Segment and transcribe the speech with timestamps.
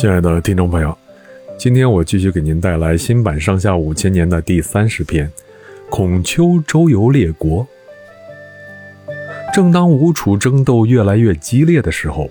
[0.00, 0.96] 亲爱的听众朋友，
[1.58, 5.26] 今天我继续给您带来新版《上下五千年》的第三十篇
[5.90, 7.66] 《孔丘周游列国》。
[9.52, 12.30] 正当吴楚争斗越来越激烈的时候，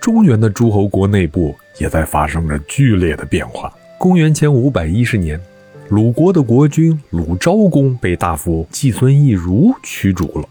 [0.00, 3.70] 中原的诸侯国内部也在发生着剧烈的变化。
[3.98, 5.38] 公元前五百一十年，
[5.90, 10.48] 鲁国的国君鲁昭公被大夫季孙意如驱逐了。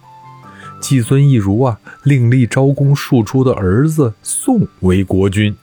[0.79, 5.55] 季孙意如啊，另立昭公庶出的儿子宋为国君。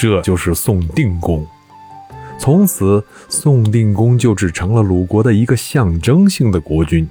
[0.00, 1.46] 这就是宋定公，
[2.38, 7.06] 从此宋定公就只成了鲁国的一个象征性的国君。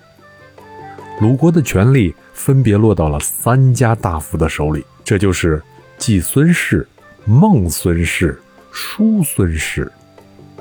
[1.22, 5.62] 鲁国的权力分别落到了三家大夫的手里，这就是
[6.00, 6.88] 季孙氏、
[7.26, 9.92] 孟孙氏、叔孙氏。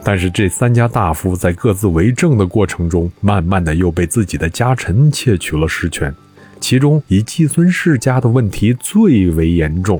[0.04, 6.14] 但是这三家大夫在各自为政的过程中，慢慢的又被自己的家臣窃取了实权，
[6.60, 9.98] 其中以季孙氏家的问题最为严重。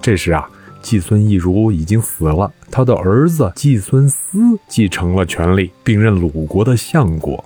[0.00, 0.48] 这时啊。
[0.80, 7.44] 季孙意如已经死了，他的儿子季孙思继承了权力，并任鲁国的相国。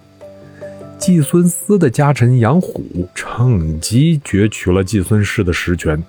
[0.99, 6.01] 季孙思的家臣杨虎趁机攫取了季孙氏的实权，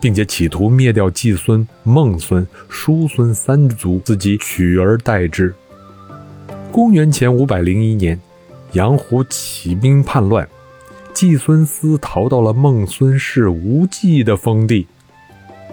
[0.00, 5.54] 并且企图灭掉季孙、孟孙、叔孙三族，自己取而代之。
[6.72, 8.18] 公元前五百零一年，
[8.72, 10.48] 杨虎起兵叛乱，
[11.14, 14.88] 季孙思逃到了孟孙氏无忌的封地。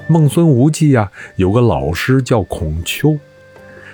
[0.09, 3.17] 孟孙无忌呀，有个老师叫孔丘，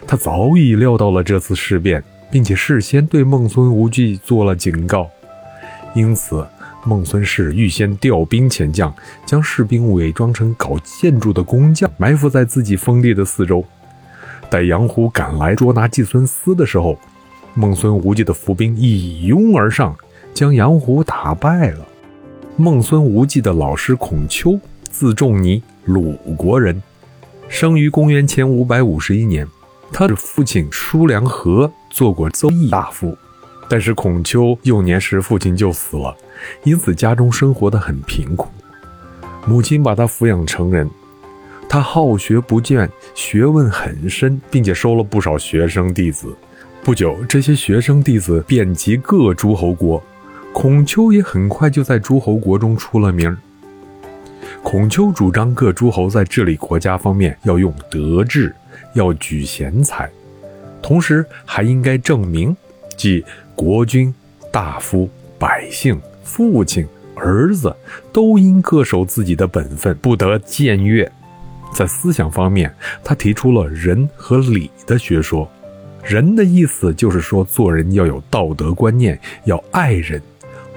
[0.05, 5.09] 他早已料到了这次事变，并且事先对孟孙无忌做了警告，
[5.95, 6.45] 因此
[6.85, 8.93] 孟孙氏预先调兵遣将，
[9.25, 13.65] 将士兵伪装成搞建筑的工匠，埋伏在自己封地的四周。
[14.51, 16.95] 待杨虎赶来捉拿季孙思的时候，
[17.55, 19.95] 孟孙无忌的伏兵一拥而上，
[20.31, 21.87] 将杨虎打败了。
[22.55, 24.59] 孟孙无忌的老师孔丘，
[24.93, 25.61] 字仲尼。
[25.85, 26.81] 鲁国人，
[27.49, 29.45] 生于公元前五百五十一年。
[29.91, 33.17] 他的父亲叔良和做过邹邑大夫，
[33.67, 36.15] 但是孔丘幼年时父亲就死了，
[36.63, 38.49] 因此家中生活的很贫苦。
[39.45, 40.89] 母亲把他抚养成人，
[41.67, 46.33] 他好学不倦，学问很深，并且收了不少学生弟子。
[46.83, 50.01] 不久，这些学生弟子遍及各诸侯国，
[50.53, 53.35] 孔丘也很快就在诸侯国中出了名。
[54.63, 58.55] 孔丘主张各诸侯在治理国家方面要用德治，
[58.93, 60.09] 要举贤才，
[60.81, 62.55] 同时还应该正名，
[62.97, 63.23] 即
[63.55, 64.11] 国君、
[64.51, 65.07] 大夫、
[65.37, 67.75] 百姓、父亲、儿子
[68.11, 71.11] 都应恪守自己的本分，不得僭越。
[71.73, 75.47] 在思想方面，他提出了仁和礼的学说。
[76.03, 80.19] 仁的意思就是说，做人要有道德观念，要爱人；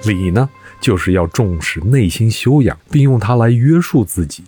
[0.04, 0.48] 礼呢？
[0.80, 4.44] 就是要重视内心修养，并用它来约束自己。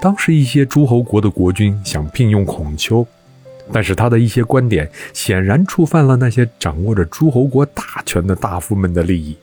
[0.00, 3.06] 当时一些诸侯国的国君想聘用孔丘，
[3.72, 9.36] 但是他的一些观点显然触犯了那些掌握着诸侯国大权的大夫们的利益，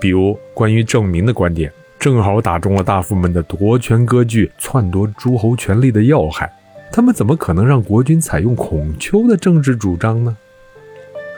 [0.00, 6.52] 比如关于正名的观点，正好打中了大夫们的夺权割据、篡夺诸侯权力的要害。
[6.92, 10.36] 他们怎么可能让国君采用孔丘的政治主张呢？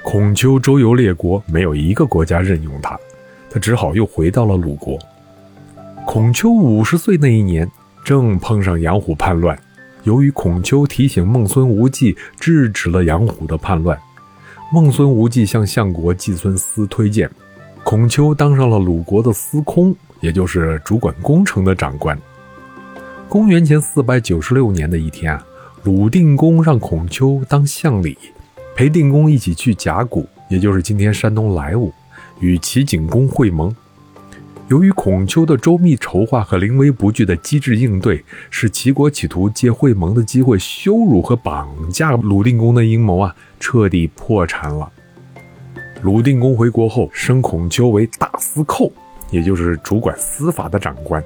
[0.02, 2.98] 孔丘周游列国，没有一个国家任用他。
[3.50, 4.96] 他只好又回到了鲁国。
[6.06, 7.68] 孔丘五十岁那一年，
[8.04, 9.58] 正碰上杨虎叛乱。
[10.04, 13.98] 由于孔丘提醒孟孙无忌制止了杨虎的叛乱，
[14.72, 17.30] 孟孙无忌向相国季孙思推荐，
[17.84, 22.18] 孔丘当上了鲁国的司空，也就是主管工程的长官。
[23.28, 25.46] 公元前四百九十六年的一天啊，
[25.82, 28.16] 鲁定公让孔丘当相礼，
[28.74, 31.92] 陪定公一起去甲骨，也就是今天山东莱芜。
[32.40, 33.74] 与齐景公会盟，
[34.68, 44.90] 由于孔丘的周密筹划和临危不惧的机智应对，使齐国企图借会盟的机会羞辱和绑架鲁定公的阴谋啊，彻底破产了。
[46.02, 48.90] 鲁定公回国后，升孔丘为大司寇，
[49.30, 51.22] 也就是主管司法的长官，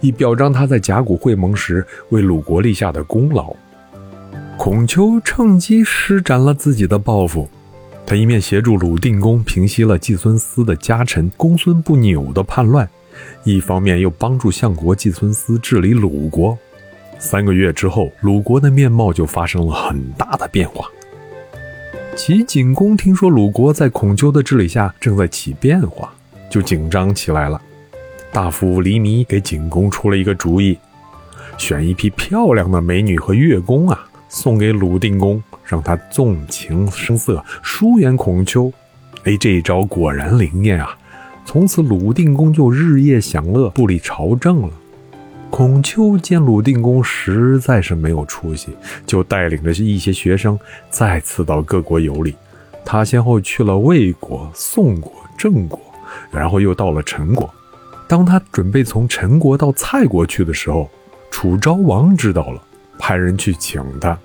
[0.00, 3.54] 以表彰他在甲骨会盟时为鲁国立下的功劳。
[4.56, 7.46] 孔丘趁机施展了自己的抱负。
[8.06, 12.88] 他一面协助鲁定公平息了季孙思的家臣公孙不扭的叛乱，
[13.42, 16.56] 一方面又帮助相国季孙思治理鲁国。
[17.18, 20.86] 三个月之后，鲁国的面貌就发生了很大的变化。
[22.14, 26.14] 齐景公听说鲁国在孔丘的治理下正在起变化，
[26.48, 27.60] 就紧张起来了。
[28.30, 30.78] 大夫黎弥给景公出了一个主意，
[31.58, 35.42] 选一批漂亮的美女和乐工啊，送给鲁定公。
[35.68, 38.72] 让他纵情声色，疏远孔丘。
[39.24, 40.96] 哎，这一招果然灵验啊！
[41.44, 44.70] 从此鲁定公就日夜享乐，不理朝政了。
[45.50, 50.56] 孔丘见鲁定公实在是没有出息，就带领着一些学生
[50.88, 52.32] 再次到各国游历。
[52.84, 55.80] 他先后去了魏国、宋国、郑国，
[56.30, 57.52] 然后又到了陈国。
[58.06, 60.88] 当他准备从陈国到蔡国去的时候，
[61.28, 62.62] 楚昭王知道了，
[62.98, 64.18] 派人去请他。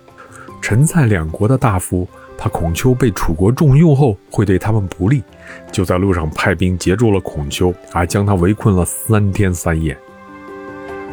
[0.61, 2.07] 陈蔡两国的大夫
[2.37, 5.23] 怕孔丘被楚国重用后会对他们不利，
[5.71, 9.97] 就在路上派兵截住了孔丘，还将他围困了三天三夜。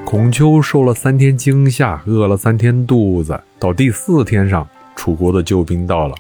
[0.05, 4.67] 孔丘受了三天惊吓，饿了三天肚子，到第四天上，
[4.97, 6.15] 楚国的救兵到了，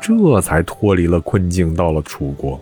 [0.00, 2.58] 这才脱离了困境，到了楚国。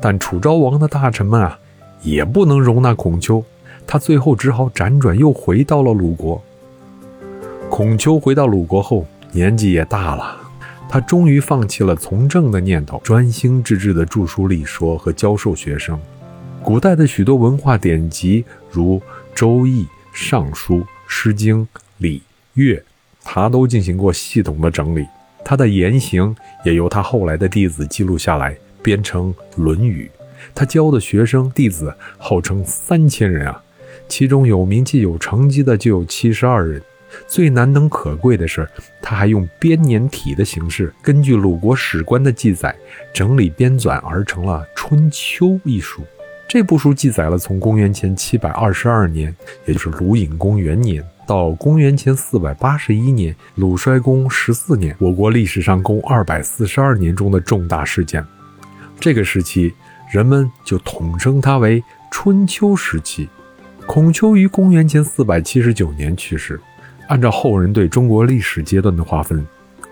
[0.00, 1.58] 但楚昭王的大臣们啊，
[2.02, 3.42] 也不能容纳孔丘，
[3.86, 6.40] 他最后只好辗转又回到了鲁国。
[7.76, 10.36] 孔丘回到鲁国后，年纪也大了，
[10.88, 15.98] 他终于放弃了从政的念头，专心致志地著书立说和教授学生。
[16.62, 19.00] 古代的许多文化典籍，如
[19.34, 19.82] 《周易》
[20.12, 20.76] 《尚书》
[21.08, 21.62] 《诗经》
[21.98, 22.18] 《礼》
[22.52, 22.76] 《乐》，
[23.24, 25.04] 他都进行过系统的整理。
[25.44, 26.32] 他的言行
[26.64, 30.08] 也由他后来的弟子记录下来，编成《论语》。
[30.54, 33.60] 他教的学生弟子号称三千人啊，
[34.08, 36.80] 其中有名气有成绩的就有七十二人。
[37.26, 38.68] 最难能可贵的是，
[39.02, 42.74] 他还用编年体的形式，根据鲁国史官的记载，
[43.12, 46.02] 整理编纂而成了《春秋》一书。
[46.46, 49.34] 这部书记载了从公元前七百二十二年，
[49.66, 58.24] 也就是鲁隐公元年，到公元前四百八十一年，鲁衰公十四年，我国历史上共二百四十二年中的重大事件。
[59.00, 59.74] 这个时期，
[60.12, 63.28] 人们就统称它为春秋时期。
[63.86, 66.60] 孔丘于公元前四百七十九年去世。
[67.08, 69.46] 按照后人对中国历史阶段的划分，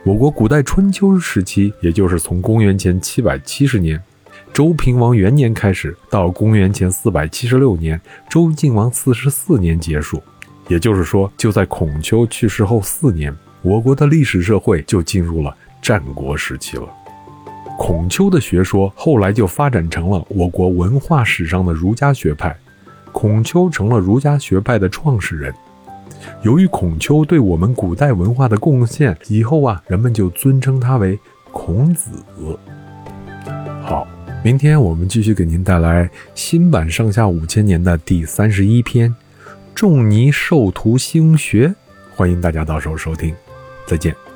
[0.05, 4.03] 我国古代春秋时期，也就是从公元前七百七十年
[4.53, 10.23] 周平王元年开始，到公元前四百七十六年周晋王四十四年结束。
[10.69, 16.89] 也就是说，就在孔丘去世后四年，我国的历史社会就进入了战国时期了。
[17.79, 22.57] 孔丘的学说后来就发展成了我国文化史上的儒家学派，
[23.11, 25.53] 孔丘成了儒家学派的创始人。
[26.43, 31.19] 由于孔丘对我们古代文化的贡献，以后啊，人们就尊称他为
[31.53, 32.11] 孔子。
[33.83, 34.07] 好，
[34.43, 39.11] 明天我们继续给您带来新版《上下五千年》的第三十一篇
[39.75, 41.69] 《仲尼授徒兴学》，
[42.15, 43.35] 欢迎大家到时候收听，
[43.87, 44.32] 再见。